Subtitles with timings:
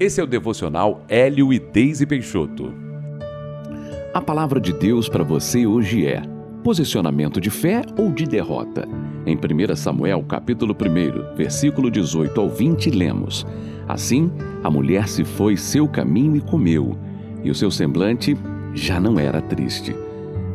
[0.00, 2.72] Esse é o devocional Hélio e Deise Peixoto.
[4.14, 6.22] A palavra de Deus para você hoje é:
[6.62, 8.86] posicionamento de fé ou de derrota?
[9.26, 13.44] Em 1 Samuel, capítulo 1, versículo 18 ao 20, lemos:
[13.88, 14.30] Assim,
[14.62, 16.96] a mulher se foi seu caminho e comeu,
[17.42, 18.36] e o seu semblante
[18.74, 19.96] já não era triste.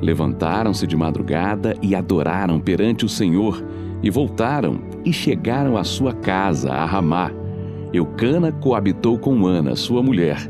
[0.01, 3.61] Levantaram-se de madrugada e adoraram perante o Senhor,
[4.01, 7.42] e voltaram e chegaram à sua casa, a Ramá
[7.93, 10.49] Eucana coabitou com Ana, sua mulher,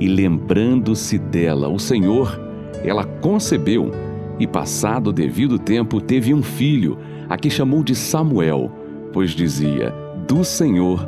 [0.00, 2.40] e lembrando-se dela, o Senhor,
[2.84, 3.90] ela concebeu
[4.38, 8.70] e, passado o devido tempo, teve um filho, a que chamou de Samuel,
[9.12, 9.94] pois dizia:
[10.26, 11.06] Do Senhor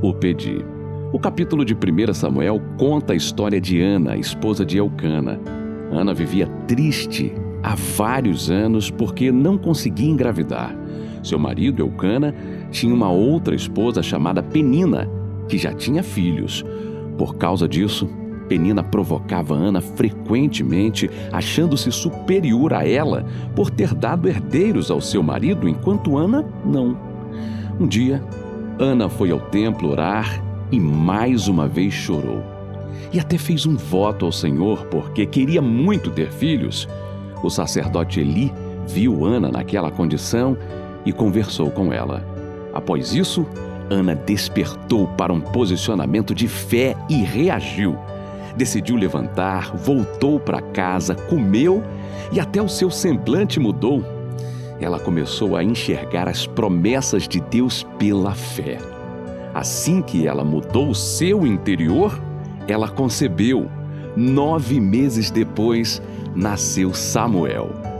[0.00, 0.64] o pedi.
[1.12, 5.40] O capítulo de 1 Samuel conta a história de Ana, esposa de Eucana.
[5.90, 10.74] Ana vivia triste há vários anos porque não conseguia engravidar.
[11.22, 12.34] Seu marido, Eucana,
[12.72, 15.08] tinha uma outra esposa chamada Penina,
[15.46, 16.64] que já tinha filhos.
[17.16, 18.08] Por causa disso,
[18.48, 23.24] Penina provocava Ana frequentemente, achando-se superior a ela
[23.54, 26.96] por ter dado herdeiros ao seu marido, enquanto Ana não.
[27.78, 28.22] Um dia,
[28.78, 32.42] Ana foi ao templo orar e mais uma vez chorou.
[33.12, 36.88] E até fez um voto ao Senhor porque queria muito ter filhos.
[37.42, 38.52] O sacerdote Eli
[38.88, 40.56] viu Ana naquela condição
[41.04, 42.41] e conversou com ela.
[42.72, 43.46] Após isso,
[43.90, 47.96] Ana despertou para um posicionamento de fé e reagiu.
[48.56, 51.82] Decidiu levantar, voltou para casa, comeu
[52.32, 54.04] e até o seu semblante mudou.
[54.80, 58.78] Ela começou a enxergar as promessas de Deus pela fé.
[59.54, 62.18] Assim que ela mudou o seu interior,
[62.66, 63.70] ela concebeu.
[64.16, 66.02] Nove meses depois,
[66.34, 67.91] nasceu Samuel.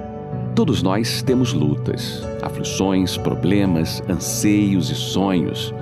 [0.55, 5.73] Todos nós temos lutas, aflições, problemas, anseios e sonhos.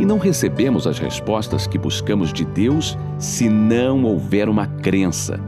[0.00, 5.38] E não recebemos as respostas que buscamos de Deus se não houver uma crença.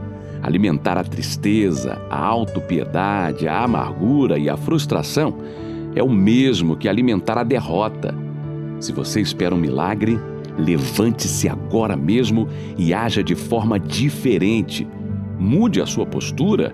[0.41, 5.39] Alimentar a tristeza, a autopiedade, a amargura e a frustração
[5.93, 8.15] é o mesmo que alimentar a derrota.
[8.79, 10.17] Se você espera um milagre,
[10.57, 12.47] levante-se agora mesmo
[12.77, 14.87] e haja de forma diferente.
[15.37, 16.73] Mude a sua postura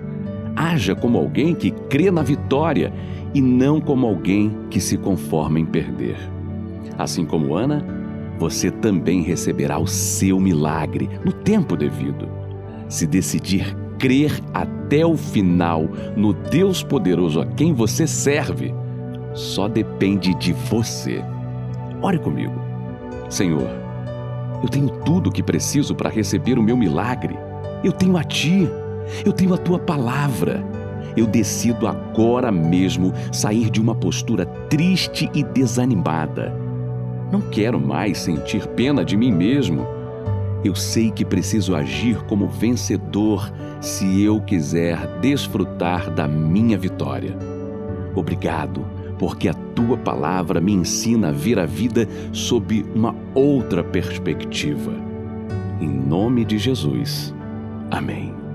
[0.55, 2.91] Haja como alguém que crê na vitória
[3.33, 6.17] e não como alguém que se conforma em perder.
[6.97, 7.85] Assim como Ana,
[8.37, 12.27] você também receberá o seu milagre no tempo devido.
[12.87, 18.73] Se decidir crer até o final no Deus poderoso a quem você serve,
[19.33, 21.23] só depende de você.
[22.01, 22.53] Ore comigo.
[23.29, 23.69] Senhor,
[24.63, 27.37] eu tenho tudo o que preciso para receber o meu milagre.
[27.83, 28.67] Eu tenho a Ti.
[29.25, 30.63] Eu tenho a tua palavra.
[31.15, 36.53] Eu decido agora mesmo sair de uma postura triste e desanimada.
[37.31, 39.85] Não quero mais sentir pena de mim mesmo.
[40.63, 47.37] Eu sei que preciso agir como vencedor se eu quiser desfrutar da minha vitória.
[48.15, 48.85] Obrigado,
[49.17, 54.91] porque a tua palavra me ensina a ver a vida sob uma outra perspectiva.
[55.79, 57.33] Em nome de Jesus.
[57.89, 58.48] Amém.